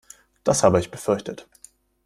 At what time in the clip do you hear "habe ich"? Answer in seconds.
0.63-0.89